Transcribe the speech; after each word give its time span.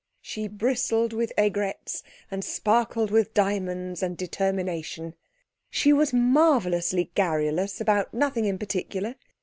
She 0.23 0.47
bristled 0.47 1.13
with 1.13 1.31
aigrettes 1.37 2.01
and 2.31 2.43
sparkled 2.43 3.11
with 3.11 3.35
diamonds 3.35 4.01
and 4.01 4.17
determination. 4.17 5.13
She 5.69 5.93
was 5.93 6.11
marvellously 6.11 7.11
garrulous 7.13 7.79
about 7.79 8.11
nothing 8.11 8.45
in 8.45 8.57
particular. 8.57 9.13